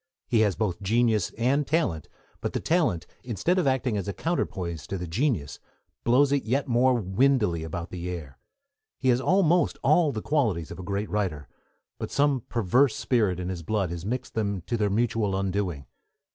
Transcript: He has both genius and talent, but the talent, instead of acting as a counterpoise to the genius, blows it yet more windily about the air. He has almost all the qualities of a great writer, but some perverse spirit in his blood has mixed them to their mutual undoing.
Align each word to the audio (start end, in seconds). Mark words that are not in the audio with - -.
He 0.27 0.39
has 0.39 0.55
both 0.55 0.81
genius 0.81 1.31
and 1.37 1.67
talent, 1.67 2.09
but 2.39 2.53
the 2.53 2.59
talent, 2.59 3.05
instead 3.23 3.59
of 3.59 3.67
acting 3.67 3.97
as 3.97 4.07
a 4.07 4.13
counterpoise 4.13 4.87
to 4.87 4.97
the 4.97 5.05
genius, 5.05 5.59
blows 6.03 6.31
it 6.31 6.43
yet 6.43 6.67
more 6.67 6.95
windily 6.95 7.61
about 7.63 7.91
the 7.91 8.09
air. 8.09 8.39
He 8.97 9.09
has 9.09 9.21
almost 9.21 9.77
all 9.83 10.11
the 10.11 10.23
qualities 10.23 10.71
of 10.71 10.79
a 10.79 10.83
great 10.83 11.11
writer, 11.11 11.47
but 11.99 12.09
some 12.09 12.41
perverse 12.49 12.95
spirit 12.95 13.39
in 13.39 13.49
his 13.49 13.61
blood 13.61 13.91
has 13.91 14.03
mixed 14.03 14.33
them 14.33 14.61
to 14.61 14.75
their 14.75 14.89
mutual 14.89 15.35
undoing. 15.35 15.85